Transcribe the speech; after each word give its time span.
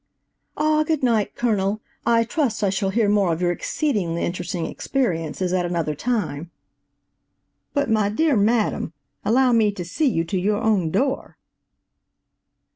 "Ah, 0.57 0.81
good 0.81 1.03
night, 1.03 1.35
Colonel, 1.35 1.79
I 2.07 2.23
trust 2.23 2.63
I 2.63 2.71
shall 2.71 2.89
hear 2.89 3.07
more 3.07 3.31
of 3.31 3.39
your 3.39 3.51
exceedingly 3.51 4.23
interesting 4.23 4.65
experiences 4.65 5.53
at 5.53 5.63
another 5.63 5.93
time." 5.93 6.49
"But, 7.75 7.87
my 7.87 8.09
dear 8.09 8.35
madam, 8.35 8.93
allow 9.23 9.51
me 9.51 9.71
to 9.73 9.85
see 9.85 10.07
you 10.07 10.23
to 10.23 10.39
your 10.39 10.57
own 10.57 10.89
door." 10.89 11.37